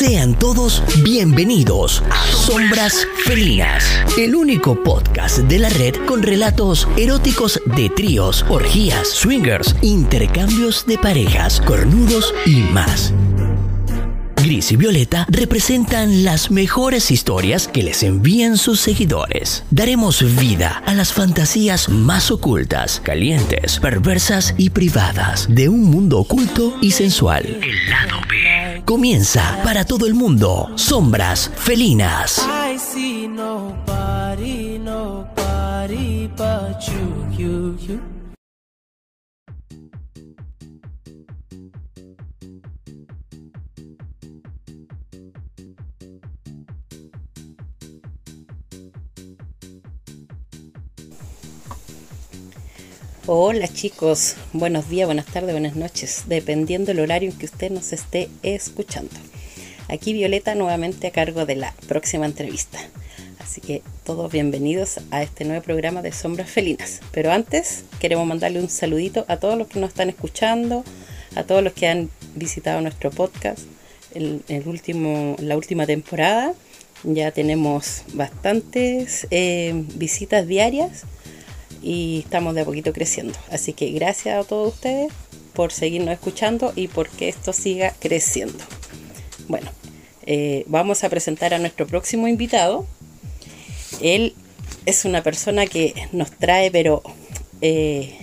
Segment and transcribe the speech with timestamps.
[0.00, 3.84] Sean todos bienvenidos a Sombras Felinas,
[4.16, 10.96] el único podcast de la red con relatos eróticos de tríos, orgías, swingers, intercambios de
[10.96, 13.12] parejas, cornudos y más.
[14.42, 19.64] Gris y Violeta representan las mejores historias que les envían sus seguidores.
[19.70, 26.76] Daremos vida a las fantasías más ocultas, calientes, perversas y privadas de un mundo oculto
[26.80, 27.44] y sensual.
[27.46, 28.82] El lado B.
[28.84, 30.70] Comienza para todo el mundo.
[30.76, 32.46] Sombras felinas.
[32.72, 33.28] I see
[53.32, 57.92] Hola chicos, buenos días, buenas tardes, buenas noches, dependiendo el horario en que usted nos
[57.92, 59.14] esté escuchando.
[59.86, 62.80] Aquí Violeta nuevamente a cargo de la próxima entrevista.
[63.38, 67.02] Así que todos bienvenidos a este nuevo programa de Sombras Felinas.
[67.12, 70.82] Pero antes queremos mandarle un saludito a todos los que nos están escuchando,
[71.36, 73.60] a todos los que han visitado nuestro podcast
[74.12, 76.52] el, el último, la última temporada.
[77.04, 81.04] Ya tenemos bastantes eh, visitas diarias
[81.82, 83.38] y estamos de a poquito creciendo.
[83.50, 85.12] Así que gracias a todos ustedes
[85.54, 88.64] por seguirnos escuchando y porque esto siga creciendo.
[89.48, 89.70] Bueno,
[90.26, 92.86] eh, vamos a presentar a nuestro próximo invitado.
[94.00, 94.34] Él
[94.86, 97.02] es una persona que nos trae, pero
[97.60, 98.16] eh,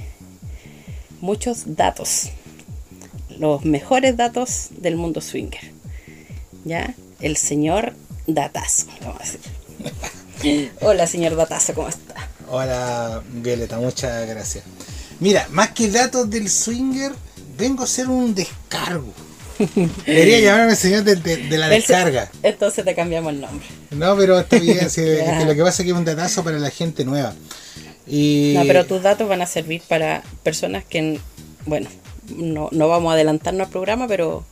[1.21, 2.29] muchos datos,
[3.37, 5.71] los mejores datos del mundo swinger.
[6.63, 6.95] ¿Ya?
[7.21, 7.93] El señor
[8.25, 10.71] Datazo, vamos a decir.
[10.81, 12.06] Hola, señor Datazo, ¿cómo está?
[12.49, 14.63] Hola Violeta, muchas gracias.
[15.19, 17.11] Mira, más que datos del swinger,
[17.57, 19.11] vengo a hacer un descargo.
[20.05, 22.29] Debería llamarme señor de, de- de la descarga.
[22.43, 23.65] Entonces te cambiamos el nombre.
[23.91, 26.69] No, pero está bien, que lo que pasa es que es un datazo para la
[26.69, 27.33] gente nueva.
[28.05, 31.19] Y No, pero tus datos van a servir para personas que,
[31.65, 31.89] bueno,
[32.35, 34.45] no, no vamos a adelantarnos al programa, pero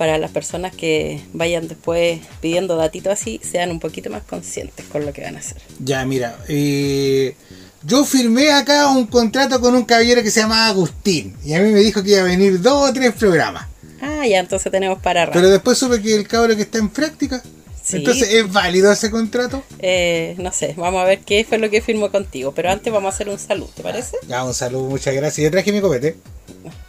[0.00, 5.04] para las personas que vayan después pidiendo datitos así, sean un poquito más conscientes con
[5.04, 5.58] lo que van a hacer.
[5.78, 7.34] Ya, mira, eh,
[7.82, 11.36] yo firmé acá un contrato con un caballero que se llama Agustín.
[11.44, 13.68] Y a mí me dijo que iba a venir dos o tres programas.
[14.00, 15.38] Ah, ya, entonces tenemos para rato.
[15.38, 17.42] Pero después supe que el cabro que está en práctica.
[17.84, 17.98] Sí.
[17.98, 19.62] Entonces, ¿es válido ese contrato?
[19.80, 23.12] Eh, no sé, vamos a ver qué fue lo que firmó contigo, pero antes vamos
[23.12, 24.16] a hacer un saludo, ¿te parece?
[24.26, 25.44] Ya, un saludo, muchas gracias.
[25.44, 26.16] Yo traje mi copete.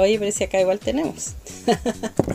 [0.00, 1.34] Oye, pero si acá igual tenemos.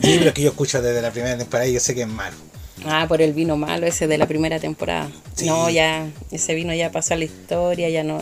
[0.02, 2.36] Sí, pero que yo escucho desde la primera temporada y yo sé que es malo.
[2.84, 5.10] Ah, por el vino malo ese de la primera temporada.
[5.34, 5.46] Sí.
[5.46, 8.18] No, ya, ese vino ya pasó a la historia, ya no.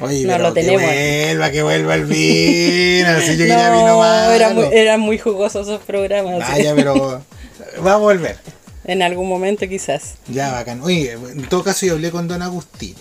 [0.00, 0.80] Oye, No pero lo tenemos.
[0.82, 3.18] que vuelva, que vuelva el vino.
[3.20, 4.30] Yo quería vino No, malo.
[4.32, 6.40] era muy, eran muy jugosos esos programas.
[6.44, 7.22] Ah, ya, pero
[7.84, 8.36] va a volver.
[8.84, 10.14] En algún momento quizás.
[10.28, 10.80] Ya, bacán.
[10.82, 12.94] Oye, en todo caso yo hablé con don Agustín.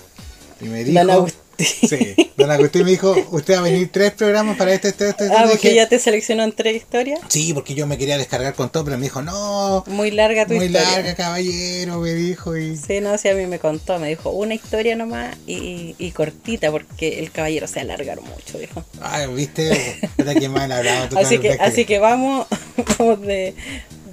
[0.59, 0.99] Y me dijo...
[0.99, 1.39] Don Agustín.
[1.57, 5.25] Sí, don Agustín me dijo, usted va a venir tres programas para este, este, este.
[5.25, 5.35] este".
[5.35, 7.19] Ah, porque dije, ya te seleccionó entre historias.
[7.29, 10.53] Sí, porque yo me quería descargar con todo, pero me dijo, no, Muy larga tu
[10.53, 10.90] muy historia.
[10.91, 12.56] larga, caballero, me dijo.
[12.56, 12.78] Y...
[12.78, 16.69] Sí, no, sí, a mí me contó, me dijo una historia nomás y, y cortita
[16.72, 18.84] porque el caballero se alargaron mucho, dijo.
[19.01, 21.17] Ay, viste, Puta, qué mal hablado.
[21.19, 22.46] Así que, así que vamos,
[23.00, 23.56] vamos de,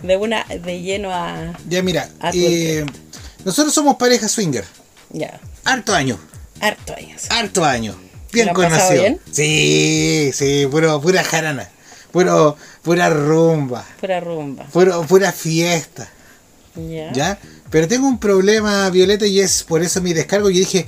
[0.02, 2.86] de una de lleno a Ya, mira, A eh,
[3.44, 4.64] nosotros somos pareja swinger.
[5.10, 6.18] ya, Harto año,
[6.66, 7.22] harto años.
[7.30, 7.94] harto año.
[8.32, 9.02] Bien ¿Lo han pasado conocido.
[9.02, 9.20] bien?
[9.30, 11.68] Sí, sí, puro, pura jarana.
[12.10, 13.84] Puro, pura rumba.
[14.00, 14.64] Pura rumba.
[14.72, 16.08] Puro, pura fiesta.
[16.76, 17.12] Ya.
[17.12, 17.38] ¿Ya?
[17.70, 20.50] Pero tengo un problema, Violeta, y es por eso mi descargo.
[20.50, 20.86] Yo dije,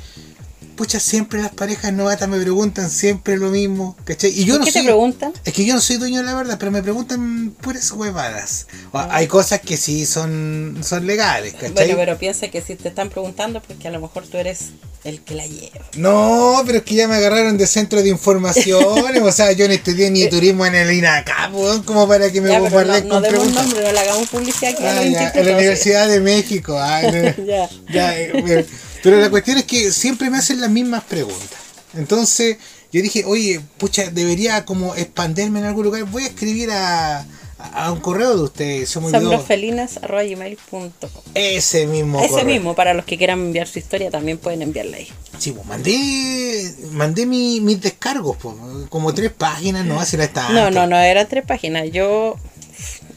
[0.77, 3.97] pucha, siempre las parejas novatas me preguntan siempre lo mismo.
[4.05, 4.31] ¿cachai?
[4.31, 5.33] Y yo ¿Por no qué te soy- preguntan?
[5.44, 8.66] Es que yo no soy dueño de la verdad, pero me preguntan puras huevadas.
[8.93, 9.09] O- Ah.
[9.12, 11.72] Hay cosas que sí son, son legales, ¿cachai?
[11.72, 14.66] Bueno, pero piensa que si te están preguntando porque a lo mejor tú eres
[15.05, 15.87] el que la lleva.
[15.97, 18.84] No, pero es que ya me agarraron de centro de información.
[19.22, 21.53] o sea, yo no estudié ni turismo en el INACAP,
[21.84, 22.50] como para que me.
[22.50, 23.62] Ya, no, no con demos preguntas.
[23.66, 25.53] nombre, no le hagamos publicidad aquí en Ah, los ya, en la.
[25.53, 26.77] Universidad de México.
[26.78, 27.03] ah,
[27.36, 27.45] no.
[27.47, 27.69] Ya.
[27.92, 28.66] Ya, eh,
[29.10, 31.58] pero- la cuestión es que siempre me hacen las mismas preguntas.
[31.94, 32.58] Entonces
[32.92, 36.04] yo dije, oye, pucha, debería como expanderme en algún lugar.
[36.04, 37.26] Voy a escribir a,
[37.58, 38.88] a un correo de ustedes.
[38.91, 40.91] Sombrosfelinas.gmail.com
[41.34, 42.47] Ese mismo Ese correo.
[42.47, 45.08] mismo, para los que quieran enviar su historia, también pueden enviarla ahí.
[45.38, 48.54] Sí, pues mandé, mandé mi- mis descargos, pues,
[48.88, 51.91] como tres páginas, no hace la No, no, no, eran tres páginas.
[51.92, 52.36] Yo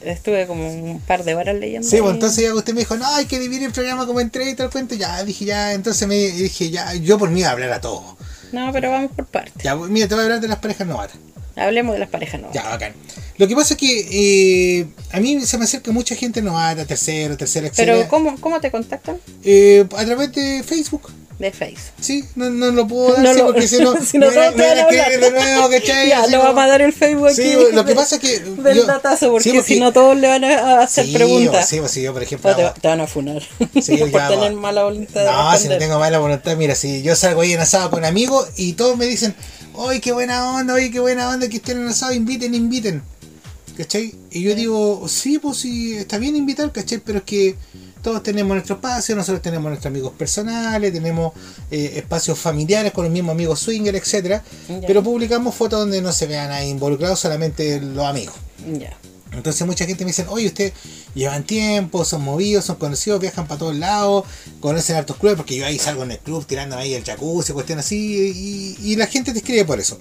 [0.03, 1.87] estuve como un par de horas leyendo.
[1.87, 4.29] Sí, pues entonces ya usted me dijo, no, hay que dividir el programa como en
[4.29, 4.95] tres y tal cuento.
[4.95, 8.17] Ya, dije, ya, entonces me dije, ya, yo por mí a hablar a todo.
[8.51, 9.63] No, pero vamos por partes.
[9.63, 11.17] Ya, mira, te voy a hablar de las parejas novatas.
[11.55, 12.55] Hablemos de las parejas nuevas.
[12.55, 12.93] Ya, bacán.
[13.37, 17.37] Lo que pasa es que eh, a mí se me acerca mucha gente novata, tercero,
[17.37, 17.97] tercera, etcétera.
[17.97, 19.17] Pero ¿cómo, ¿cómo te contactan?
[19.43, 21.09] Eh, a través de Facebook.
[21.39, 21.93] De Facebook.
[22.01, 24.29] Sí, no, no lo puedo dar, No sí, lo- porque si no, si no a
[24.47, 26.09] escribir de nuevo, ¿cachai?
[26.09, 27.35] Ya, lo como- vamos a dar el Facebook aquí.
[27.41, 30.17] Sí, lo que pasa es que Del yo- datazo, porque, sí, porque- si no todos
[30.17, 31.67] le van a hacer Sí, preguntas.
[31.69, 32.51] Sí, pues, sí, yo por ejemplo.
[32.51, 33.41] O te, te van a funar.
[33.81, 35.25] Sí, yo por hago- tener mala voluntad.
[35.25, 38.49] No, si no tengo mala voluntad, mira, si yo salgo ahí en asado con amigos
[38.57, 39.33] y todos me dicen,
[39.75, 43.01] oye, qué buena onda, oye, qué buena onda que estén en asado, inviten, inviten.
[43.79, 44.13] ¿Cachai?
[44.29, 46.97] Y yo digo, sí, pues sí, está bien invitar, ¿cachai?
[46.97, 47.55] Pero es que
[48.03, 51.31] todos tenemos nuestro espacio, nosotros tenemos nuestros amigos personales, tenemos
[51.71, 54.43] eh, espacios familiares con los mismos amigos swinger, etcétera.
[54.85, 58.35] Pero publicamos fotos donde no se vean ahí involucrados solamente los amigos.
[58.77, 58.97] Ya.
[59.31, 60.73] Entonces mucha gente me dice, oye, ustedes
[61.13, 64.25] llevan tiempo, son movidos, son conocidos, viajan para todos lados,
[64.59, 67.79] conocen hartos clubes, porque yo ahí salgo en el club tirando ahí el jacuzzi, cuestión
[67.79, 69.99] así, y, y la gente te escribe por eso.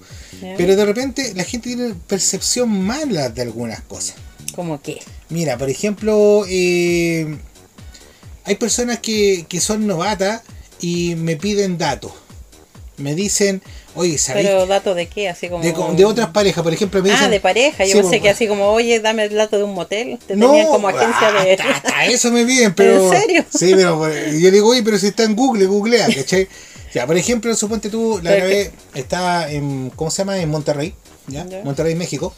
[0.56, 4.16] Pero de repente la gente tiene percepción mala de algunas cosas.
[4.54, 5.00] ¿Cómo qué?
[5.28, 7.36] Mira, por ejemplo, eh,
[8.44, 10.42] hay personas que, que son novatas
[10.80, 12.12] y me piden datos.
[12.98, 13.62] Me dicen,
[13.94, 14.48] oye, ¿sabéis?
[14.48, 15.62] Pero datos de qué, así como...
[15.62, 17.24] De, otras parejas, por ejemplo, me dicen...
[17.26, 17.84] Ah, de pareja.
[17.84, 20.18] Yo Sí, pensé pues, que así como, oye, dame el dato de un motel.
[20.26, 21.52] Te No, tenían como agencia de...
[21.52, 23.12] hasta, hasta eso me piden, pero.
[23.12, 23.44] ¿En serio?
[23.50, 26.48] Sí, pero yo digo, oye, pero si está en Google, googlea, ¿cachai?
[26.92, 30.38] Ya, por ejemplo, suponte tú, la otra vez estaba en, ¿cómo se llama?
[30.38, 30.94] En Monterrey,
[31.28, 31.46] ¿ya?
[31.64, 32.34] Monterrey, México.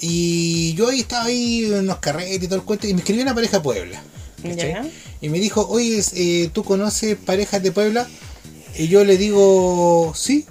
[0.00, 3.22] Y yo ahí estaba ahí en unos carretes y todo el cuento, y me escribió
[3.22, 4.02] una pareja de Puebla.
[5.20, 8.06] Y me dijo, oye, eh, ¿tú conoces parejas de Puebla?
[8.78, 10.46] Y yo le digo, sí,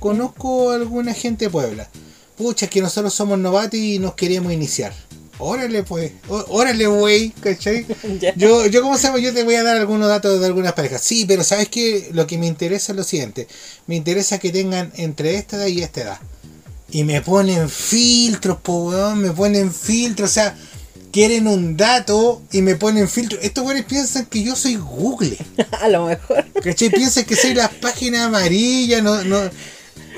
[0.00, 1.88] conozco a alguna gente de Puebla.
[2.36, 4.94] Pucha, es que nosotros somos novatos y nos queremos iniciar.
[5.38, 7.84] Órale, pues, órale, güey, ¿cachai?
[8.36, 9.18] Yo, yo, ¿cómo se llama?
[9.18, 11.02] Yo te voy a dar algunos datos de algunas parejas.
[11.02, 12.08] Sí, pero ¿sabes qué?
[12.14, 13.46] Lo que me interesa es lo siguiente.
[13.86, 16.18] Me interesa que tengan entre esta edad y esta edad.
[16.90, 20.56] Y me ponen filtros, po, weón, me ponen filtros, o sea,
[21.12, 23.42] quieren un dato y me ponen filtros.
[23.42, 25.36] Estos güeyes piensan que yo soy Google.
[25.80, 26.44] A lo mejor.
[26.62, 26.90] ¿Cachai?
[26.90, 29.38] Piensan que soy las páginas amarillas, no, no,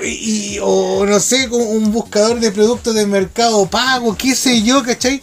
[0.03, 4.83] y, y- o no sé, un buscador de productos de mercado pago, qué sé yo,
[4.83, 5.21] ¿cachai?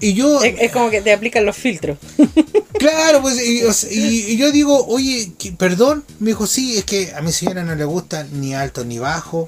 [0.00, 1.98] Y yo, Es, es como que te aplican los filtros.
[2.78, 7.12] claro, pues, y, y- y yo digo, oye, ¿qué- perdón, me dijo, sí, es que
[7.14, 9.46] a mi señora no le gusta ni alto ni bajo,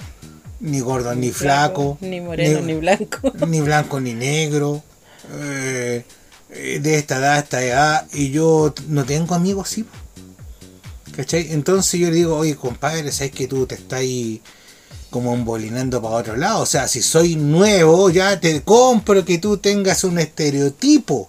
[0.61, 3.32] ni gordo ni flaco, Ni moreno, ni, blanco.
[3.47, 4.82] ni blanco ni negro,
[5.32, 6.04] eh,
[6.50, 9.84] de esta edad esta edad, y yo no tengo amigos así.
[11.16, 11.52] ¿Cachai?
[11.52, 14.40] Entonces yo le digo, oye compadre, sabes que tú te estás ahí
[15.10, 16.60] como embolinando para otro lado.
[16.62, 21.28] O sea, si soy nuevo, ya te compro que tú tengas un estereotipo.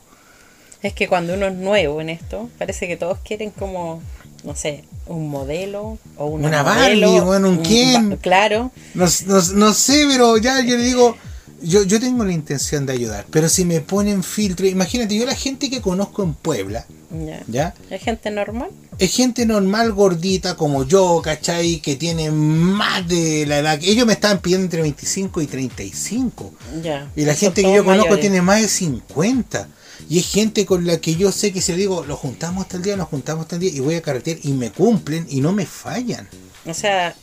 [0.83, 4.01] Es que cuando uno es nuevo en esto, parece que todos quieren como,
[4.43, 8.09] no sé, un modelo o una, Una modelo, Barbie, bueno, un Ken.
[8.11, 8.71] ba- Claro.
[8.93, 11.17] No, no- no sé, pero ya yo le digo,
[11.61, 13.25] yo, yo tengo la intención de ayudar.
[13.31, 17.43] Pero si me ponen filtro, imagínate, yo la gente que conozco en Puebla, Ya.
[17.47, 17.73] ¿ya?
[17.89, 18.69] ¿Es gente normal?
[18.97, 21.79] es gente normal gordita como yo, ¿cachai?
[21.79, 23.79] Que tiene más de la edad.
[23.81, 26.53] Ellos me estaban pidiendo entre 25 y 35.
[26.83, 27.09] Ya.
[27.15, 28.21] Y la gente que yo conozco mayores.
[28.21, 29.67] tiene más de 50.
[30.09, 32.77] Y es gente con la que yo sé que si le digo, lo juntamos hasta
[32.77, 35.41] el día, nos juntamos hasta el día y voy a carretear y me cumplen y
[35.41, 36.27] no me fallan.
[36.65, 37.15] O sea,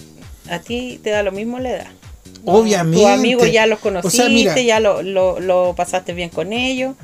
[0.50, 1.86] a ti te da lo mismo la edad.
[2.44, 3.04] Obviamente.
[3.04, 6.52] Tus amigos ya los O conociste, sea, mira, ya lo, lo, lo pasaste bien con
[6.52, 6.94] ellos.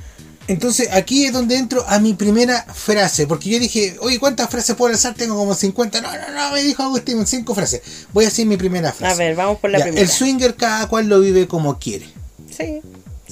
[0.46, 4.76] Entonces aquí es donde entro a mi primera frase, porque yo dije, oye, ¿cuántas frases
[4.76, 5.14] puedo lanzar?
[5.14, 6.00] Tengo como 50.
[6.02, 7.81] No, no, no, me dijo Agustín, cinco frases.
[8.12, 9.14] Voy a decir mi primera frase.
[9.14, 10.02] A ver, vamos por la Ya, primera.
[10.02, 12.06] El swinger cada cual lo vive como quiere.
[12.50, 12.81] Sí.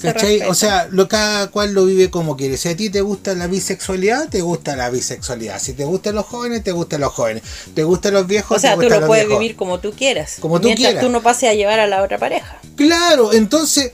[0.03, 0.41] ¿Cachai?
[0.41, 2.57] O sea, lo, cada cual lo vive como quiere.
[2.57, 5.59] Si a ti te gusta la bisexualidad, te gusta la bisexualidad.
[5.59, 7.43] Si te gustan los jóvenes, te gustan los jóvenes.
[7.73, 9.93] Te gustan los viejos, O sea, te tú gustan lo los puedes vivir como tú
[9.93, 10.37] quieras.
[10.39, 11.03] Como tú mientras quieras.
[11.03, 12.59] tú no pases a llevar a la otra pareja.
[12.75, 13.91] Claro, entonces,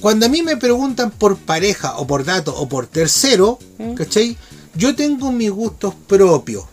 [0.00, 3.94] cuando a mí me preguntan por pareja o por dato o por tercero, ¿Mm?
[3.94, 4.36] ¿cachai?
[4.74, 6.64] Yo tengo mis gustos propios,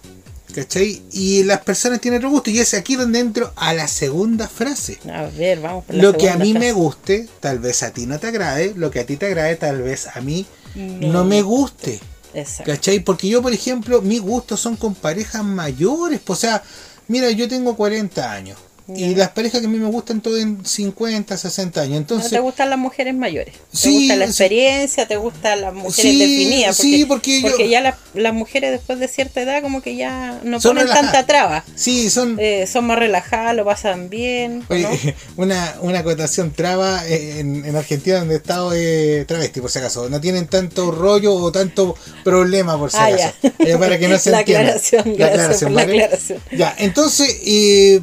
[0.56, 1.02] ¿cachai?
[1.12, 2.50] Y las personas tienen otro gusto.
[2.50, 4.98] Y es aquí donde entro a la segunda frase.
[5.12, 8.06] A ver, vamos por la Lo que a mí me guste, tal vez a ti
[8.06, 8.74] no te agrade.
[8.76, 10.46] Lo que a ti te agrade, tal vez a mí
[10.76, 11.26] no, No.
[11.26, 12.00] me guste.
[12.34, 12.72] Exacto.
[12.72, 13.00] ¿Cachai?
[13.00, 16.20] Porque yo, por ejemplo, mis gustos son con parejas mayores.
[16.24, 16.64] pues, O sea,
[17.08, 18.58] mira, yo tengo 40 años.
[18.88, 21.92] Y las parejas que a mí me gustan todo en 50, 60 años.
[21.94, 23.56] ¿No Entonces, te gustan las mujeres mayores?
[23.72, 24.30] ¿Te Sí, gusta la sí.
[24.32, 25.08] experiencia?
[25.08, 26.78] ¿Te gustan las mujeres Sí, definidas?
[26.78, 30.40] sí, porque yo- porque ya las, las mujeres después de cierta edad como que ya
[30.44, 31.12] no ponen relajadas.
[31.14, 31.66] tanta traba.
[31.76, 32.38] sí, son...
[32.40, 34.64] Eh, son más relajadas, lo pasan bien.
[34.70, 34.90] ¿o Oye, no?
[35.44, 39.80] una, una acotación traba eh, en, en Argentina donde he estado eh, travesti, por si
[39.80, 40.10] acaso.
[40.10, 43.34] No tienen tanto rollo o tanto problema, por si Ah, acaso.
[43.42, 43.54] ya.
[43.66, 44.76] Eh, para que no se La entienda.
[44.76, 46.04] aclaración, la ¿vale?
[46.04, 46.40] aclaración.
[46.52, 48.02] Ya, entonces, eh,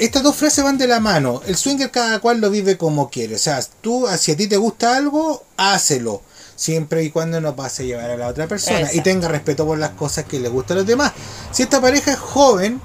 [0.00, 1.42] estas dos frases van de la mano.
[1.46, 3.34] El swinger cada cual lo vive como quiere.
[3.34, 6.22] O sea, tú, si a ti te gusta algo, hácelo.
[6.56, 8.92] Siempre y cuando no pase a llevar a la otra persona.
[8.92, 11.12] Y tenga respeto por las cosas que le gustan a los demás.
[11.52, 12.80] Si esta pareja es joven,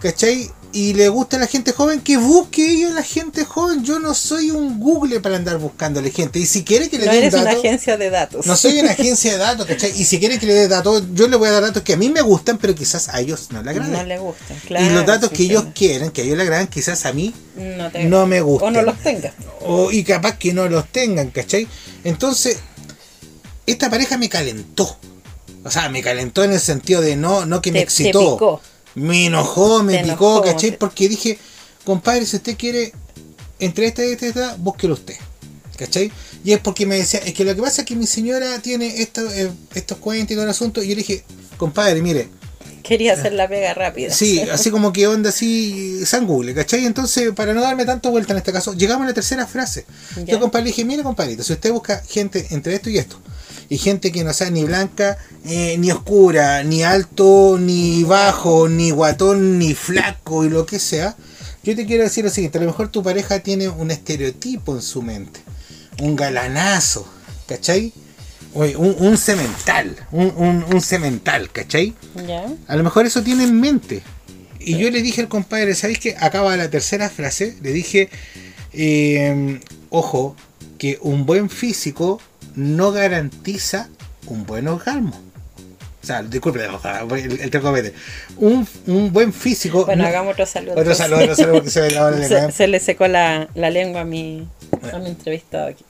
[0.00, 0.50] ¿cachai?
[0.74, 3.84] Y le gusta a la gente joven, que busque ella a la gente joven.
[3.84, 6.38] Yo no soy un Google para andar buscándole gente.
[6.38, 8.46] Y si quiere que le No den eres una datos- agencia de datos.
[8.46, 9.92] no soy una agencia de datos, ¿cachai?
[10.00, 11.96] Y si quieren que le dé datos, yo le voy a dar datos que a
[11.98, 13.92] mí me gustan, pero quizás a ellos no le agraden.
[13.92, 14.86] No le gustan, claro.
[14.86, 15.70] y los datos sí, que ellos sí.
[15.74, 18.68] quieren, que a ellos le agradan, quizás a mí no, te- no me gustan.
[18.68, 19.34] O no los tengas.
[19.60, 21.68] o, y capaz que no los tengan, ¿cachai?
[22.02, 22.56] Entonces,
[23.66, 24.96] esta pareja me calentó.
[25.64, 28.36] O sea, me calentó en el sentido de no, no que me Te- te excitó.
[28.36, 28.60] picó.
[28.94, 30.76] Me enojó, me picó, enojó, ¿cachai?
[30.76, 31.38] Porque dije,
[31.84, 32.92] compadre, si usted quiere
[33.58, 35.14] entre esta y esta esta, búsquelo usted.
[35.76, 36.12] ¿Cachai?
[36.44, 39.00] Y es porque me decía, es que lo que pasa es que mi señora tiene
[39.02, 40.82] esto, eh, estos cuentos y todo el asunto.
[40.82, 41.24] Y yo le dije,
[41.56, 42.28] compadre, mire,
[42.88, 44.12] Quería hacer la pega rápida.
[44.12, 46.84] Sí, así como que onda así, San Google, ¿cachai?
[46.86, 49.86] Entonces, para no darme tanto vuelta en este caso, llegamos a la tercera frase.
[50.16, 50.24] Ya.
[50.34, 53.20] Yo, compadre, dije, mire, compadrito, si usted busca gente entre esto y esto,
[53.68, 58.90] y gente que no sea ni blanca, eh, ni oscura, ni alto, ni bajo, ni
[58.90, 61.16] guatón, ni flaco, y lo que sea,
[61.62, 64.82] yo te quiero decir lo siguiente, a lo mejor tu pareja tiene un estereotipo en
[64.82, 65.40] su mente,
[66.00, 67.06] un galanazo,
[67.46, 67.92] ¿cachai?
[68.54, 71.94] Oye, Un, un cemental, un, un, un cemental, ¿cachai?
[72.26, 72.44] Ya.
[72.68, 74.02] A lo mejor eso tiene en mente.
[74.60, 77.56] Y yo le dije al compadre, ¿sabéis que acaba la tercera frase?
[77.62, 78.10] Le dije,
[78.72, 79.58] eh,
[79.90, 80.36] ojo,
[80.78, 82.20] que un buen físico
[82.54, 83.88] no garantiza
[84.26, 85.18] un buen orgasmo.
[86.02, 87.94] O sea, disculpe el, el trocomete.
[88.36, 89.84] Un, un buen físico.
[89.86, 90.74] Bueno, no- hagamos otro saludo.
[90.76, 91.70] Otro saludo, otro saludo porque
[92.28, 94.46] se se, se le secó la, la lengua a mi,
[94.92, 95.84] a mi entrevistado aquí.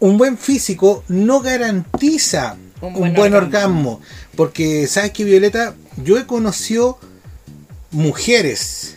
[0.00, 4.00] Un buen físico no garantiza un Un buen, orgasmo.
[4.36, 5.74] Porque, ¿sabes qué, Violeta?
[5.96, 6.98] Yo he conocido
[7.90, 8.96] mujeres,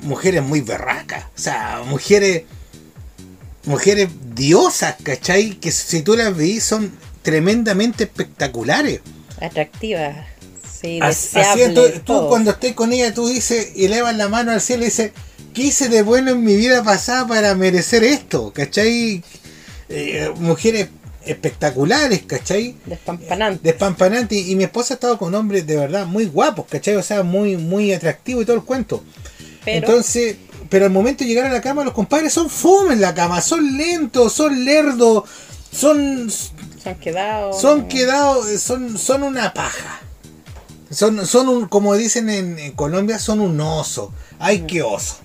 [0.00, 2.44] mujeres muy berracas, o sea, mujeres,
[3.64, 5.56] mujeres diosas, ¿cachai?
[5.56, 9.00] Que si tú las veis son tremendamente espectaculares.
[9.40, 10.26] Atractiva.
[10.80, 11.64] Sí, Así, deseable.
[11.64, 15.12] entonces, tú cuando estés con ella, tú dices, elevas la mano al cielo y dices,
[15.54, 18.52] ¿qué hice de bueno en mi vida pasada para merecer esto?
[18.52, 19.22] ¿Cachai?
[19.94, 20.88] Eh, mujeres
[21.24, 22.74] espectaculares, ¿cachai?
[22.86, 23.60] Despampanante.
[23.62, 24.34] Despampanante.
[24.34, 26.96] Y, y mi esposa ha estado con hombres de verdad muy guapos, ¿cachai?
[26.96, 29.04] O sea, muy, muy atractivos y todo el cuento.
[29.64, 30.36] Pero Entonces,
[30.68, 33.40] pero al momento de llegar a la cama, los compadres son fome en la cama,
[33.40, 35.24] son lentos, son lerdos,
[35.70, 37.60] son, son quedados.
[37.60, 40.00] son quedados, son, son una paja.
[40.90, 44.12] Son, son un, como dicen en, en Colombia, son un oso.
[44.38, 45.16] Ay, qué oso.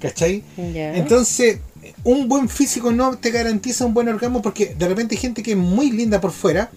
[0.00, 0.44] ¿Cachai?
[0.56, 1.58] Entonces,
[2.04, 5.52] un buen físico no te garantiza un buen orgasmo porque de repente hay gente que
[5.52, 6.70] es muy linda por fuera,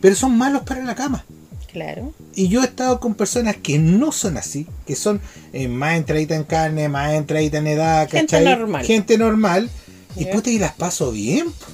[0.00, 1.24] pero son malos para la cama.
[1.72, 2.14] Claro.
[2.34, 5.20] Y yo he estado con personas que no son así, que son
[5.52, 8.56] eh, más entraditas en carne, más entraditas en edad, Gente ¿cachai?
[8.56, 8.84] normal.
[8.86, 9.70] Gente normal.
[10.16, 11.46] Y puta, y las paso bien.
[11.50, 11.66] po.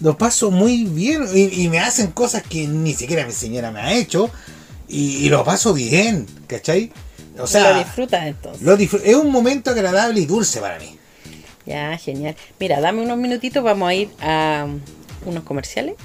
[0.00, 1.24] Lo paso muy bien.
[1.34, 4.30] Y, y me hacen cosas que ni siquiera mi señora me ha hecho.
[4.88, 6.92] Y, y lo paso bien, ¿cachai?
[7.40, 8.62] O sea, lo disfrutas entonces.
[8.62, 10.96] lo disfr- es un momento agradable y dulce para mí.
[11.68, 12.34] Ya, genial.
[12.58, 14.66] Mira, dame unos minutitos, vamos a ir a
[15.26, 15.96] unos comerciales.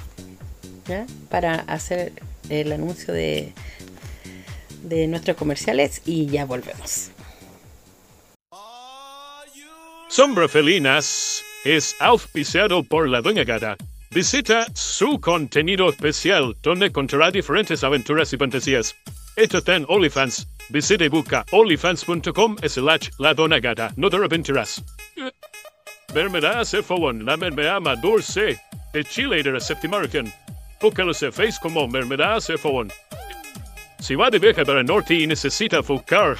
[1.30, 2.12] Para hacer
[2.50, 3.54] el anuncio de,
[4.82, 7.10] de nuestros comerciales y ya volvemos.
[10.08, 13.78] Sombra Felinas es auspiciado por la Doña Gata.
[14.10, 18.94] Visita su contenido especial, donde encontrará diferentes aventuras y fantasías.
[19.34, 20.46] Esto está en OnlyFans.
[20.68, 23.92] Visita y busca onlyfans.com slash la Doña Gata.
[23.96, 24.84] No te arrepentirás.
[26.14, 28.56] Mermelada favor, la mermelada más dulce
[28.92, 30.32] de Chile de la Septimerican.
[30.80, 32.86] Búscalos en Face como mermelada favor.
[33.98, 36.36] Si va de viaje para el norte y necesita buscar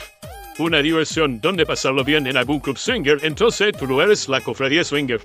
[0.58, 5.20] una diversión donde pasarlo bien en algún club swinger, entonces tú eres la cofradía swinger.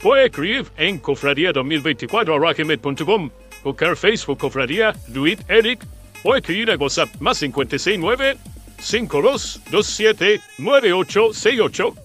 [0.00, 3.30] Puede escribir en cofradía2024.com,
[3.62, 5.84] buscar Facebook Cofradía Luis Eric
[6.22, 8.38] o escribir a WhatsApp más 569
[8.78, 12.01] 5227 9868.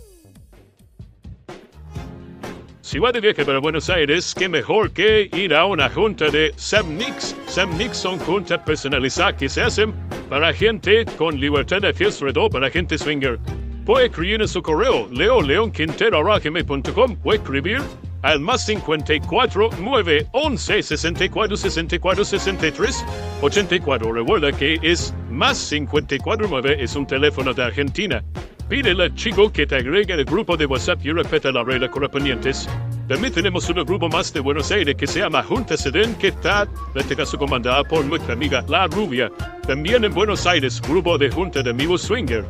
[2.88, 6.54] Si va de viaje para Buenos Aires, qué mejor que ir a una junta de
[6.56, 7.36] Samnix.
[7.46, 9.94] Samnix son juntas personalizadas que se hacen
[10.30, 13.40] para gente con libertad de fiesta o para gente swinger.
[13.86, 17.82] Puede escribir en su correo leoleonquintero.com o escribir
[18.22, 23.06] al más 54 9 11 64 64 63
[23.42, 24.14] 84.
[24.14, 28.24] Recuerda que es más 54 9 es un teléfono de Argentina.
[28.70, 32.70] Pídele al chico que te agregue al grupo de WhatsApp y respeta las reglas correspondientes.
[33.08, 36.64] También tenemos un grupo más de Buenos Aires que se llama Junta Sedén, que está,
[36.94, 39.32] en este caso, comandada por nuestra amiga La Rubia.
[39.66, 42.44] También en Buenos Aires, grupo de Junta de Amigos Swinger.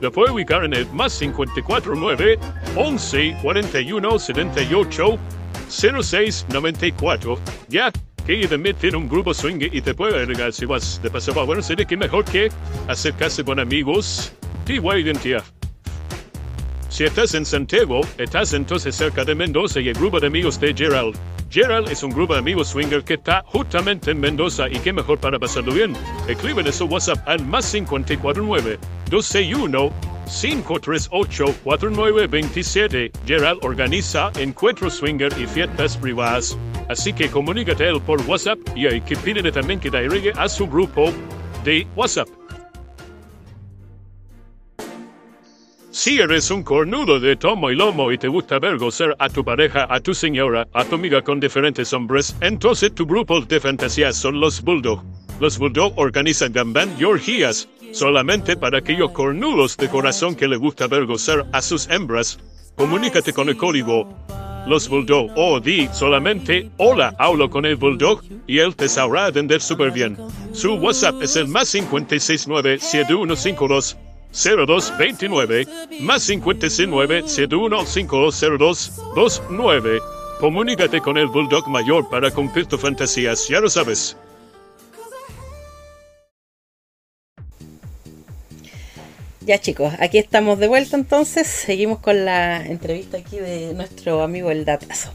[0.00, 2.38] Lo puede ubicar en el más 549
[2.74, 5.18] 11 41 78
[5.68, 7.38] 06 94.
[7.68, 7.92] Ya
[8.26, 11.32] que también tiene un grupo swing y te puede agregar si vas de paso.
[11.46, 12.50] Bueno, sería que mejor que
[12.88, 14.32] acercarse con amigos.
[14.70, 15.59] A identificar.
[16.90, 20.74] Si estás en Santiago, estás entonces cerca de Mendoza y el grupo de amigos de
[20.74, 21.16] Gerald.
[21.48, 25.20] Gerald es un grupo de amigos swinger que está justamente en Mendoza y qué mejor
[25.20, 25.94] para pasarlo bien.
[26.26, 29.92] Escriben su WhatsApp al más 549 261
[30.26, 33.12] 538 4927.
[33.24, 36.58] Gerald organiza encuentros swinger y fiestas privadas.
[36.88, 40.48] Así que comunícate a él por WhatsApp y hay que pídele también que te a
[40.48, 41.12] su grupo
[41.64, 42.39] de WhatsApp.
[45.92, 49.44] Si eres un cornudo de tomo y lomo y te gusta ver gozar a tu
[49.44, 54.12] pareja, a tu señora, a tu amiga con diferentes hombres, entonces tu grupo de fantasía
[54.12, 55.02] son los Bulldog.
[55.40, 60.86] Los Bulldog organizan gamban y orgías solamente para aquellos cornudos de corazón que le gusta
[60.86, 62.38] ver gozar a sus hembras.
[62.76, 64.08] Comunícate con el código
[64.68, 69.60] los Bulldog o di solamente hola, hablo con el Bulldog y él te sabrá atender
[69.60, 70.16] súper bien.
[70.52, 73.96] Su WhatsApp es el más 569 7152
[74.32, 75.66] 0229
[76.00, 80.00] más 569 71520229.
[80.38, 84.16] Comunícate con el Bulldog mayor para cumplir tus fantasías, ya lo sabes.
[89.40, 91.46] Ya chicos, aquí estamos de vuelta entonces.
[91.46, 95.12] Seguimos con la entrevista aquí de nuestro amigo el Datazo.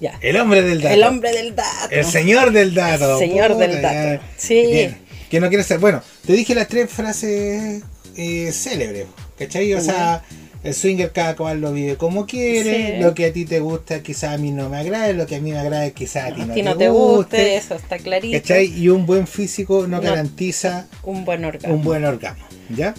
[0.00, 0.18] Ya.
[0.22, 0.94] El hombre del dato.
[0.94, 1.90] El hombre del dato.
[1.90, 3.12] El señor del dato.
[3.12, 3.92] El señor Puta, del ya.
[3.92, 4.24] dato.
[4.36, 4.66] Sí.
[4.66, 4.98] Bien.
[5.30, 5.78] Que no quiere ser.
[5.78, 7.82] Bueno, te dije las tres frases
[8.20, 9.06] eh, célebres.
[9.38, 9.72] ¿Cachai?
[9.74, 10.22] O sea,
[10.62, 12.96] el swinger cada cual lo vive como quiere.
[12.96, 13.02] Sí.
[13.02, 15.14] Lo que a ti te gusta quizás a mí no me agrade.
[15.14, 17.74] Lo que a mí me agrada quizás a ti no, te, no te guste, eso
[17.76, 18.36] está clarito.
[18.38, 18.66] ¿Cachai?
[18.66, 20.02] Y un buen físico no, No.
[20.02, 21.74] garantiza Un buen orgasmo.
[21.74, 22.44] un buen orgasmo.
[22.68, 22.94] ¿Ya?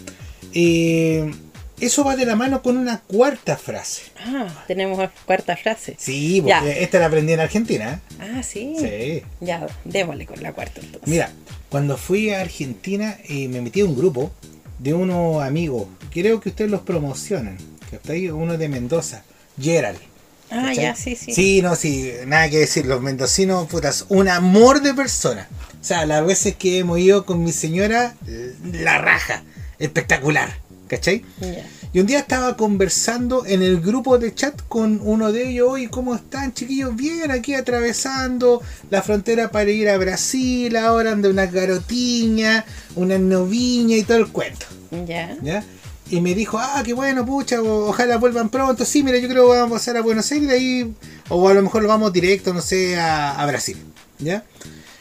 [0.54, 1.32] Eh,
[1.80, 4.04] eso va de la mano con una cuarta frase.
[4.26, 5.96] Ah, tenemos cuarta frase.
[5.98, 6.60] Sí, Ya.
[6.60, 8.02] porque esta la aprendí en Argentina.
[8.20, 8.76] Ah, sí.
[8.84, 9.24] ¿eh?
[9.40, 9.46] Sí.
[9.46, 11.08] Ya, démosle con la cuarta entonces.
[11.10, 11.32] Mira,
[11.70, 14.32] cuando fui a Argentina y me metí a un grupo
[14.82, 17.58] de unos amigos, creo que ustedes los promocionan,
[17.90, 19.24] que está ahí uno de Mendoza,
[19.60, 20.00] Gerald.
[20.50, 20.84] Ah, ¿cachai?
[20.84, 21.34] ya, sí, sí.
[21.34, 25.48] Sí, no, sí, nada que decir, los mendocinos, putas, un amor de persona.
[25.80, 28.16] O sea, las veces que hemos ido con mi señora,
[28.74, 29.44] la raja,
[29.78, 31.24] espectacular, ¿cachai?
[31.40, 31.64] Ya.
[31.94, 35.90] Y un día estaba conversando en el grupo de chat con uno de ellos, oye,
[35.90, 36.96] ¿cómo están chiquillos?
[36.96, 42.64] Bien, aquí atravesando la frontera para ir a Brasil, ahora anda una garotiña,
[42.96, 44.66] una noviña y todo el cuento,
[45.06, 45.38] Ya.
[45.42, 45.66] ¿ya?
[46.10, 48.84] Y me dijo, ah, qué bueno, pucha, ojalá vuelvan pronto.
[48.86, 50.94] Sí, mira, yo creo que vamos a pasar a Buenos Aires ahí,
[51.30, 53.78] o a lo mejor lo vamos directo, no sé, a, a Brasil,
[54.20, 54.46] ¿ya?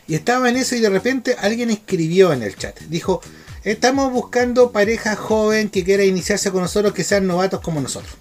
[0.09, 3.21] Y estaba en eso y de repente alguien escribió en el chat, dijo,
[3.65, 8.13] estamos buscando pareja joven que quiera iniciarse con nosotros, que sean novatos como nosotros.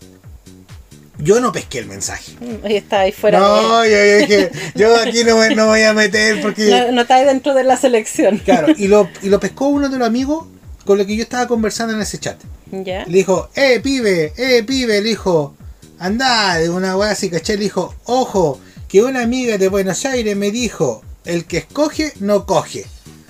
[1.21, 2.31] Yo no pesqué el mensaje.
[2.39, 3.39] Mm, Ahí está, ahí fuera.
[3.39, 6.69] No, yo, yo dije, yo aquí no, me- no voy a meter porque...
[6.69, 8.37] no, no está ahí dentro de la selección.
[8.37, 10.45] Claro, y lo, y lo pescó uno de los amigos
[10.85, 12.39] con los que yo estaba conversando en ese chat.
[12.71, 13.05] Ya.
[13.05, 15.55] Le dijo, eh, pibe, eh, pibe, le dijo,
[15.99, 20.37] andá, de una weá así, caché, le dijo, ojo, que una amiga de Buenos Aires
[20.37, 22.85] me dijo, el que escoge, no coge.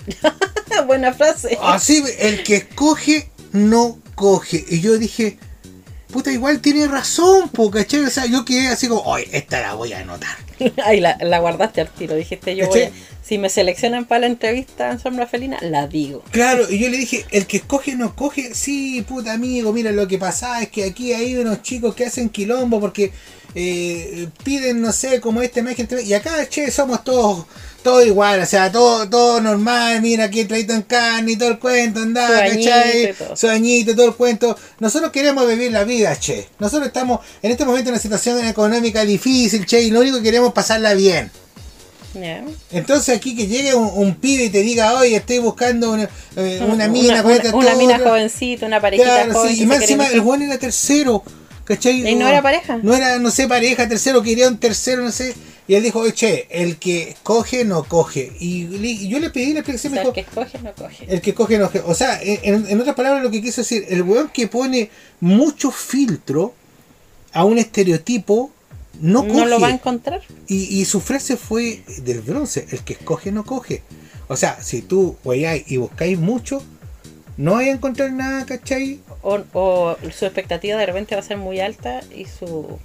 [0.82, 1.58] Buena frase.
[1.62, 4.64] Así, el que escoge, no coge.
[4.68, 5.38] Y yo dije,
[6.12, 9.74] puta, igual tiene razón, po, caché, o sea, yo quedé así como, oye, esta la
[9.74, 10.36] voy a anotar.
[10.84, 12.14] Ahí la, la guardaste al tiro.
[12.14, 13.10] Dijiste, yo voy a- ¿Cachai?
[13.22, 16.24] si me seleccionan para la entrevista en Sombra Felina, la digo.
[16.32, 20.08] Claro, y yo le dije, el que escoge no coge, sí, puta amigo, mira, lo
[20.08, 23.12] que pasa es que aquí hay unos chicos que hacen quilombo porque
[23.54, 27.46] eh, piden, no sé, como este imagen, y acá, che, somos todos,
[27.82, 31.58] todo igual, o sea, todo, todo normal, mira, aquí traído en carne y todo el
[31.58, 33.10] cuento, añito ¿cachai?
[33.10, 33.34] y todo.
[34.06, 34.56] El cuento.
[34.80, 36.48] Nosotros queremos vivir la vida, che.
[36.58, 40.24] Nosotros estamos en este momento en una situación económica difícil, che, y lo único que
[40.24, 41.30] queremos es pasarla bien.
[42.14, 42.44] Ya.
[42.72, 46.60] Entonces aquí que llegue un, un pibe y te diga, oye, estoy buscando una, eh,
[46.68, 48.10] una mina una, con esta una mina otra".
[48.10, 49.50] jovencita, una parejita Claro, joven.
[49.52, 51.22] sí, que y más encima el Juan era tercero,
[51.64, 52.08] ¿cachai?
[52.08, 52.78] ¿Y no era pareja?
[52.82, 55.34] No era, no sé, pareja, tercero, quería un tercero, no sé.
[55.70, 58.32] Y él dijo, oye, che, el que coge no coge.
[58.40, 61.06] Y, yo le pedí la O explicación, sea, me el que escoge, no coge.
[61.08, 61.82] el que coge no coge.
[61.86, 65.70] O sea, en, en otras palabras lo que quiso decir, el weón que pone mucho
[65.70, 66.54] filtro
[67.32, 68.50] a un estereotipo,
[69.00, 69.32] no coge.
[69.32, 70.22] No lo va a encontrar.
[70.48, 73.84] Y, y su frase fue del bronce, el que escoge no coge.
[74.26, 76.64] O sea, si tú weyáis y buscáis mucho,
[77.36, 78.98] no vais a encontrar nada, ¿cachai?
[79.22, 82.80] O, o su expectativa de repente va a ser muy alta y su,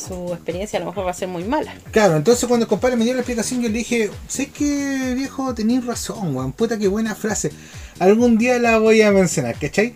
[0.00, 1.74] su experiencia a lo mejor va a ser muy mala.
[1.92, 5.54] Claro, entonces cuando el compadre me dio la explicación, yo le dije, sé que viejo,
[5.54, 7.52] tenéis razón, weón, puta que buena frase.
[7.98, 9.94] Algún día la voy a mencionar, ¿cachai?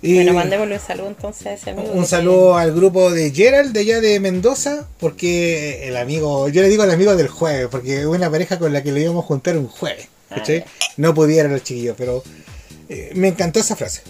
[0.00, 1.90] Y Bueno, mandémosle un saludo entonces a ese amigo.
[1.92, 6.68] un saludo al grupo de Gerald de allá de Mendoza, porque el amigo, yo le
[6.68, 9.26] digo al amigo del jueves, porque es una pareja con la que le íbamos a
[9.26, 10.08] juntar un jueves.
[10.28, 10.58] ¿cachai?
[10.66, 12.22] Ah, no pudieron los chiquillos, pero
[12.88, 14.02] eh, me encantó esa frase.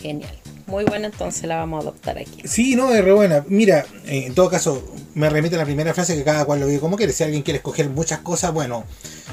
[0.00, 0.41] Genial.
[0.66, 2.42] Muy buena, entonces la vamos a adoptar aquí.
[2.44, 3.44] Sí, no, es re buena.
[3.48, 6.66] Mira, eh, en todo caso, me remite a la primera frase que cada cual lo
[6.66, 7.12] vive como quiere.
[7.12, 8.84] Si alguien quiere escoger muchas cosas, bueno,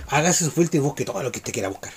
[0.07, 1.91] hágase su filtro y busque todo lo que usted quiera buscar.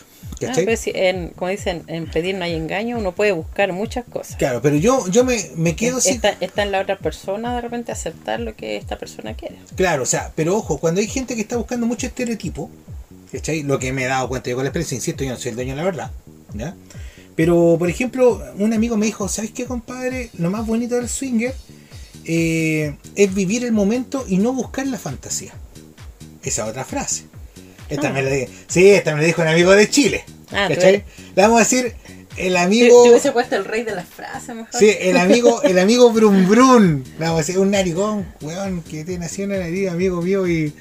[0.49, 4.05] Ah, pero si en, como dicen, en pedir no hay engaño, uno puede buscar muchas
[4.05, 4.37] cosas.
[4.37, 6.15] Claro, pero yo, yo me, me quedo sin...
[6.15, 9.57] está, está en la otra persona de repente aceptar lo que esta persona quiere.
[9.77, 12.71] Claro, o sea, pero ojo, cuando hay gente que está buscando mucho estereotipo,
[13.31, 13.63] ¿cachai?
[13.63, 15.57] Lo que me he dado cuenta yo con la experiencia, insisto, yo no soy el
[15.57, 16.11] dueño de la verdad,
[16.55, 16.75] ¿ya?
[17.37, 20.31] Pero, por ejemplo, un amigo me dijo, ¿sabes qué, compadre?
[20.39, 21.55] Lo más bonito del swinger
[22.25, 25.53] eh, es vivir el momento y no buscar la fantasía.
[26.43, 27.25] Esa otra frase.
[27.89, 28.13] Esta Ah.
[28.13, 30.25] me la sí, esta me la dijo un amigo de Chile.
[30.51, 31.05] Ah, ¿cachai?
[31.35, 31.95] Le vamos a decir,
[32.37, 33.03] el amigo...
[33.05, 34.79] te hubiese puesto el rey de las frases mejor.
[34.79, 37.03] Sí, el amigo, el amigo Brum Brum.
[37.19, 40.73] Le vamos a decir un narigón, weón, que tiene así una nariz, amigo mío, y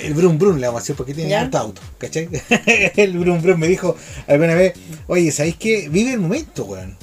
[0.00, 2.28] el Brum Brum le vamos a decir porque tiene harto auto, ¿cachai?
[2.96, 4.74] el Brum Brum me dijo alguna vez,
[5.06, 5.88] oye, ¿sabéis qué?
[5.88, 6.96] Vive el momento, weón.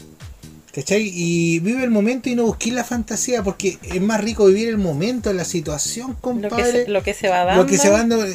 [0.76, 1.10] ¿Cachai?
[1.14, 4.78] Y vive el momento y no busquéis la fantasía, porque es más rico vivir el
[4.78, 6.84] momento, la situación, lo, que compadre.
[6.84, 7.64] se, lo que se va dando.
[7.64, 8.26] Lo que se va dando,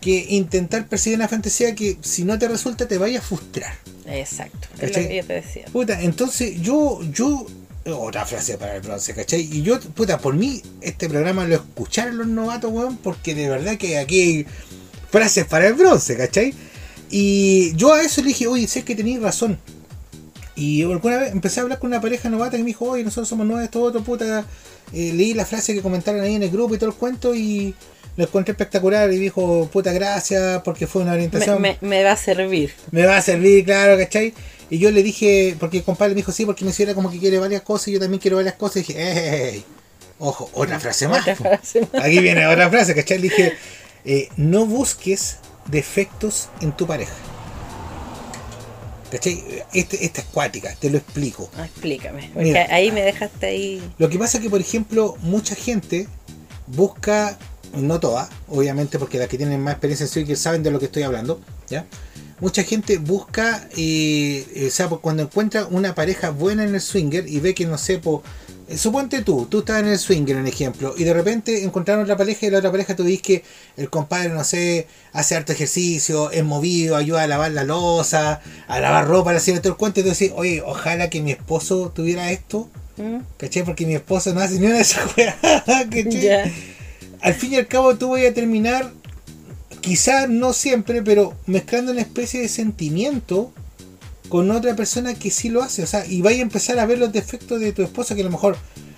[0.00, 3.74] que intentar perseguir una fantasía que si no te resulta te vaya a frustrar.
[4.06, 4.68] Exacto.
[4.80, 5.64] Es lo que yo te decía.
[5.72, 7.46] Puta, entonces yo, yo,
[7.92, 9.40] otra frase para el bronce, ¿cachai?
[9.40, 13.76] Y yo, puta, por mí, este programa lo escucharon los novatos, weón, porque de verdad
[13.76, 14.46] que aquí hay
[15.10, 16.54] frases para el bronce, ¿cachai?
[17.10, 19.58] Y yo a eso le dije, oye, sé que tenéis razón.
[20.54, 23.28] Y alguna vez empecé a hablar con una pareja novata que me dijo, oye, nosotros
[23.28, 24.44] somos nuevos, esto otro, puta.
[24.92, 27.74] Eh, leí la frase que comentaron ahí en el grupo y todo el cuento y
[28.16, 32.12] lo encontré espectacular y dijo, puta, gracias, porque fue una Me, orientación me, me va
[32.12, 32.72] a servir.
[32.90, 34.34] me va a servir, claro, ¿cachai?
[34.70, 37.18] Y yo le dije, porque el compadre me dijo, sí, porque me hiciera como que
[37.18, 38.76] quiere varias cosas y yo también quiero varias cosas.
[38.76, 39.64] Y dije, ey,
[40.18, 41.20] ojo, otra frase más.
[41.20, 42.04] Otra frase más.
[42.04, 43.18] Aquí viene otra frase, ¿cachai?
[43.18, 43.54] Le dije,
[44.04, 47.14] eh, no busques defectos en tu pareja.
[49.10, 49.42] ¿Cachai?
[49.72, 51.50] Este, esta es cuática, te lo explico.
[51.56, 52.30] Ah, explícame.
[52.34, 52.66] Porque Mira.
[52.70, 53.82] ahí me dejaste ahí.
[53.96, 56.06] Lo que pasa es que, por ejemplo, mucha gente
[56.66, 57.38] busca,
[57.72, 60.84] no toda, obviamente, porque las que tienen más experiencia en swinger saben de lo que
[60.86, 61.86] estoy hablando, ¿ya?
[62.40, 67.28] Mucha gente busca, eh, eh, o sea, cuando encuentra una pareja buena en el swinger
[67.28, 68.22] y ve que, no sé, po,
[68.68, 72.16] eh, suponte tú, tú estás en el swinger, un ejemplo, y de repente encontraron otra
[72.16, 73.42] pareja y la otra pareja tú ves que
[73.76, 78.80] el compadre, no sé, hace harto ejercicio, es movido, ayuda a lavar la losa, a
[78.80, 81.90] lavar ropa, a hacer todo el cuento, y tú decís, oye, ojalá que mi esposo
[81.94, 83.18] tuviera esto, ¿Mm?
[83.36, 83.64] ¿Cachai?
[83.64, 85.04] Porque mi esposo no hace ni una de esas.
[86.20, 86.50] Ya.
[87.20, 88.92] Al fin y al cabo tú voy a terminar,
[89.80, 93.52] quizás no siempre, pero mezclando una especie de sentimiento
[94.28, 95.82] con otra persona que sí lo hace.
[95.82, 98.24] O sea, y vaya a empezar a ver los defectos de tu esposo que a
[98.24, 98.56] lo mejor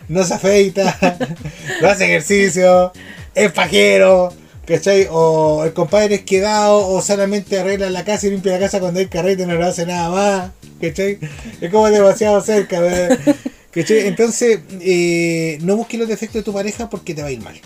[0.09, 0.99] no se afeita,
[1.83, 2.93] no hace ejercicio,
[3.35, 4.33] es pajero.
[4.67, 5.09] ¿Cachai?
[5.11, 9.01] O el compadre es quedado, o solamente arregla la casa y limpia la casa cuando
[9.01, 10.51] hay carrete y no lo hace nada más.
[10.81, 11.19] ¿Cachai?
[11.61, 12.81] Es como demasiado cerca.
[13.73, 14.07] ¿Cachai?
[14.07, 17.61] Entonces, eh, no busques los defectos de tu pareja porque te va a ir mal.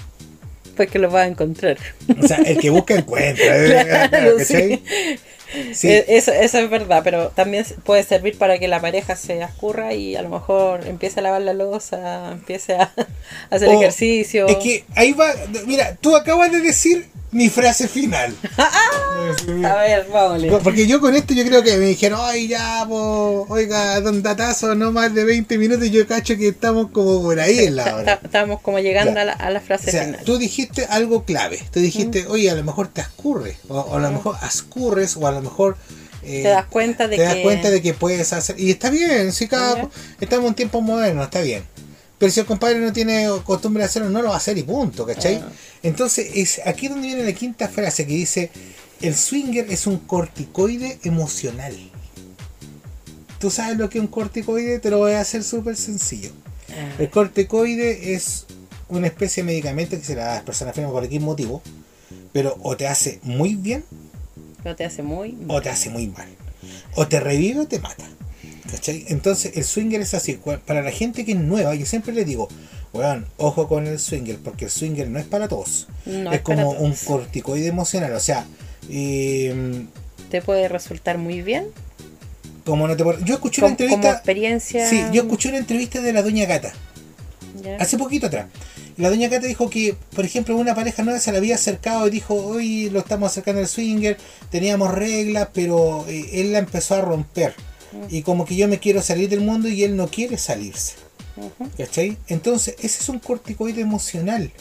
[0.76, 1.78] Pues que lo vas a encontrar.
[2.22, 3.44] O sea, el que busca encuentra.
[3.56, 4.44] ¿eh?
[4.44, 4.82] Sí.
[5.86, 9.94] Eh, Eso, eso es verdad, pero también puede servir para que la pareja se escurra
[9.94, 13.06] y a lo mejor empiece a lavar la losa, empiece a, a
[13.54, 14.46] hacer O- ejercicio.
[14.46, 15.32] Oh, Es que ahí va.
[15.66, 18.34] Mira, tú acabas de decir mi frase final.
[19.64, 20.62] A ver, vámonos.
[20.62, 24.74] Porque yo con esto yo creo que me dijeron, ay ya, po, oiga, don Datazo,
[24.74, 27.96] no más de 20 minutos, y yo cacho que estamos como por ahí en la
[27.96, 28.20] hora.
[28.22, 29.32] Estamos como llegando Claro.
[29.32, 30.24] a, la, a la frase O sea, final.
[30.24, 31.60] tú dijiste algo clave.
[31.72, 33.56] Tú dijiste, oye, a lo mejor te ascurre.
[33.68, 35.76] O, o a lo mejor ascurres, o a lo mejor.
[36.22, 38.58] eh, Te das cuenta de te das que- cuenta de que puedes hacer.
[38.60, 39.88] Y está bien, si cada.
[40.20, 41.64] Estamos en tiempos modernos, está bien.
[42.24, 44.62] Pero si el compadre no tiene costumbre de hacerlo, no lo va a hacer y
[44.62, 45.34] punto, ¿cachai?
[45.34, 45.52] Ah.
[45.82, 48.50] Entonces, es aquí donde viene la quinta frase que dice:
[49.02, 51.76] El swinger es un corticoide emocional.
[53.38, 54.78] ¿Tú sabes lo que es un corticoide?
[54.78, 56.30] Te lo voy a hacer súper sencillo.
[56.70, 58.46] Ah, El corticoide es
[58.88, 61.60] una especie de medicamento que se le da a las personas enfermas por cualquier motivo,
[62.32, 63.84] pero o te hace muy bien
[64.64, 65.36] no te hace muy.
[65.46, 66.28] o te hace muy mal.
[66.94, 68.06] O te revive o te mata.
[68.74, 69.04] ¿Cachai?
[69.08, 70.38] Entonces el swinger es así.
[70.66, 72.48] Para la gente que es nueva, yo siempre le digo,
[72.92, 75.88] weón, ojo con el swinger, porque el swinger no es para todos.
[76.06, 78.12] No es es para como un corticoide emocional.
[78.14, 78.46] O sea,
[78.90, 79.84] eh,
[80.30, 81.66] Te puede resultar muy bien.
[82.64, 84.10] como no te Yo escuché una como entrevista.
[84.12, 84.88] experiencia.
[84.88, 86.72] Sí, yo escuché una entrevista de la doña Gata.
[87.78, 88.46] Hace poquito atrás.
[88.96, 92.10] La doña Cata dijo que, por ejemplo, una pareja nueva se la había acercado y
[92.10, 94.16] dijo, hoy lo estamos acercando al swinger,
[94.50, 97.54] teníamos reglas, pero eh, él la empezó a romper.
[98.10, 100.94] Y como que yo me quiero salir del mundo y él no quiere salirse.
[101.76, 102.16] ¿Cachai?
[102.28, 104.52] Entonces, ese es un corticoide emocional.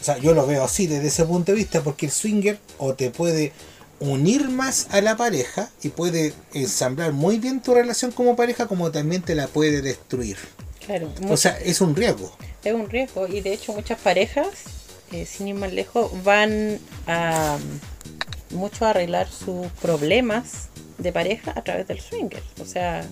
[0.00, 2.94] O sea, yo lo veo así desde ese punto de vista, porque el swinger o
[2.94, 3.52] te puede
[4.00, 8.90] unir más a la pareja y puede ensamblar muy bien tu relación como pareja, como
[8.92, 10.36] también te la puede destruir.
[10.86, 12.32] Claro, O sea, es un riesgo.
[12.64, 14.48] es un riesgo y de hecho muchas parejas,
[15.12, 17.58] eh, sin ir más lejos, van a
[18.52, 20.67] mm, mucho a arreglar sus problemas
[20.98, 22.42] de pareja a través del swinger.
[22.60, 23.04] O sea,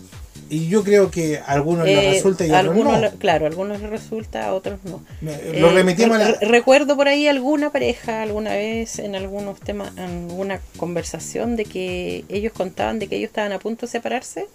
[0.51, 3.01] Y yo creo que a algunos les eh, resulta y a otros algunos, no.
[3.01, 5.03] le- claro, a algunos les resulta, a otros no.
[5.20, 9.59] Me- lo remitimos a la- re- Recuerdo por ahí alguna pareja, alguna vez, en algunos
[9.61, 13.92] temas, en alguna conversación, de que ellos contaban de que ellos estaban a punto de
[13.92, 14.46] separarse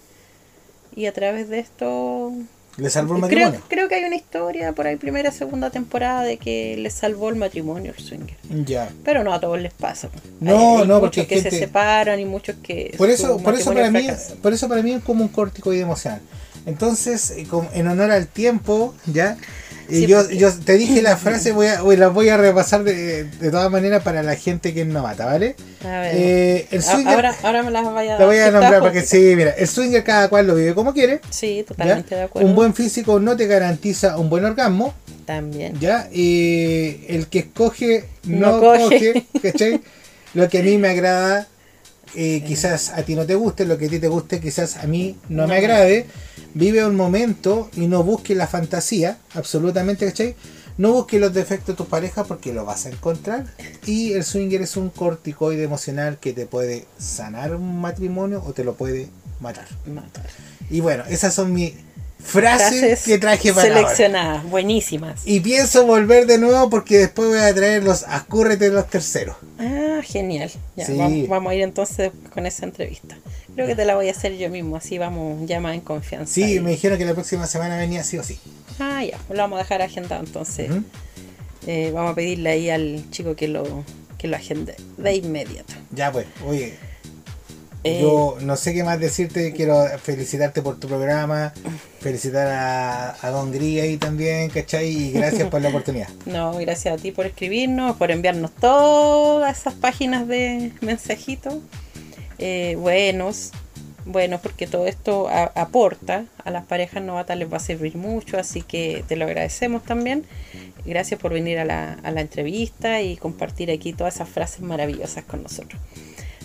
[0.94, 2.32] y a través de esto
[2.78, 3.60] Le salvó el Creo, matrimonio.
[3.68, 7.36] creo que hay una historia por ahí, primera, segunda temporada, de que les salvó el
[7.36, 8.36] matrimonio el swinger.
[8.64, 8.88] Ya.
[9.04, 10.08] Pero no a todos les pasa.
[10.40, 12.94] No, hay, hay no, porque muchos que gente- se separan y muchos que.
[12.96, 14.08] Por eso, por eso para mí,
[14.42, 16.20] por eso para mí es como un corticoide emocional.
[16.64, 19.36] Entonces, eh, en honor al tiempo, ya.
[19.88, 22.36] Y Sí, yo, porque- yo te dije la frase, voy a, voy- la voy a
[22.36, 25.56] repasar de, de todas maneras para la gente que no mata, ¿vale?
[25.84, 26.14] A ver.
[26.16, 29.02] Eh, el A- swinger, ahora, ahora me las vaya la voy a dar nombrar porque
[29.02, 31.20] sí, mira, el swinger cada cual lo vive como quiere.
[31.30, 31.64] Sí, ¿ya?
[31.64, 32.48] totalmente de acuerdo.
[32.48, 34.94] Un buen físico no te garantiza un buen orgasmo,
[35.26, 35.78] También.
[35.80, 36.08] ¿ya?
[36.12, 39.24] Y el que escoge No no, coge.
[39.32, 39.80] coge, ¿cachai?
[40.34, 41.46] Lo que a mí me agrada,
[42.14, 44.86] eh, quizás a ti no te guste, lo que a ti te guste, quizás a
[44.86, 46.06] mí no, me- agrade.
[46.54, 50.34] Vive un momento y no busques la fantasía, absolutamente, ¿cachai?
[50.78, 53.46] No busques los defectos de tu pareja porque lo vas a encontrar.
[53.86, 58.64] Y el swinger es un corticoide emocional que te puede sanar un matrimonio o te
[58.64, 59.08] lo puede
[59.40, 59.66] matar.
[59.86, 60.26] Matar.
[60.70, 61.74] Y bueno, esas son mis
[62.22, 63.80] frases, Frases que traje para ahora.
[63.80, 65.20] seleccionadas, buenísimas.
[65.24, 69.36] Y pienso volver de nuevo porque después voy a traer los acúrrete de los terceros.
[69.58, 70.50] Ah, genial.
[70.76, 70.94] Ya, Sí.
[70.96, 73.16] vamos, vamos a ir entonces con esa entrevista.
[73.54, 76.32] Creo que te la voy a hacer yo mismo, así vamos ya más en confianza.
[76.32, 78.38] Sí, Y- me dijeron que la próxima semana venía sí o sí.
[78.78, 80.70] Ah, ya, lo vamos a dejar agendado entonces.
[81.66, 83.84] Eh, vamos a pedirle ahí al chico que lo,
[84.18, 85.74] que lo agende de inmediato.
[85.90, 86.74] Ya pues, oye,
[87.84, 91.52] Eh, yo no sé qué más decirte, quiero felicitarte por tu programa,
[92.00, 94.88] felicitar a, a Don Gris ahí también, ¿cachai?
[94.88, 96.08] Y gracias por la oportunidad.
[96.26, 101.54] No, gracias a ti por escribirnos, por enviarnos todas esas páginas de mensajitos
[102.38, 103.50] eh, buenos.
[104.04, 108.36] Bueno, porque todo esto a- aporta a las parejas novatas, les va a servir mucho,
[108.38, 110.24] así que te lo agradecemos también.
[110.84, 115.22] Gracias por venir a la, a la entrevista y compartir aquí todas esas frases maravillosas
[115.24, 115.80] con nosotros.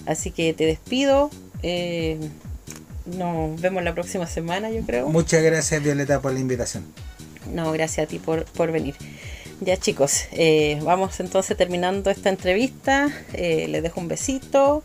[0.08, 1.30] Así que te despido.
[1.62, 2.18] eh,
[3.06, 5.08] nos vemos la próxima semana, yo creo.
[5.08, 6.84] Muchas gracias Violeta por la invitación.
[7.54, 8.96] No, gracias a ti por, por venir.
[9.62, 13.10] Ya chicos, eh, vamos entonces terminando esta entrevista.
[13.34, 14.84] Eh, les dejo un besito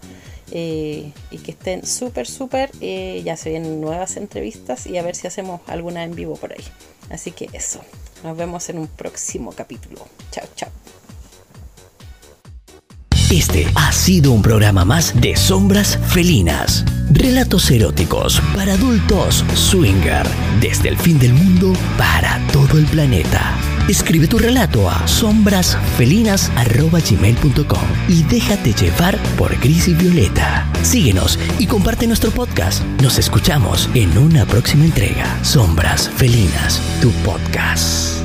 [0.51, 2.71] eh, y que estén súper, súper.
[2.81, 6.65] ya se vienen nuevas entrevistas y a ver si hacemos alguna en vivo por ahí.
[7.11, 7.81] Así que eso,
[8.23, 10.07] nos vemos en un próximo capítulo.
[10.31, 10.71] Chao, chao.
[13.33, 16.85] Este ha sido un programa más de Sombras Felinas.
[17.11, 20.27] Relatos eróticos para adultos swinger.
[20.61, 23.57] Desde el fin del mundo para todo el planeta.
[23.88, 30.71] Escribe tu relato a sombrasfelinas.gmail.com y déjate llevar por Gris y Violeta.
[30.83, 32.85] Síguenos y comparte nuestro podcast.
[33.01, 35.42] Nos escuchamos en una próxima entrega.
[35.42, 38.22] Sombras Felinas, tu podcast.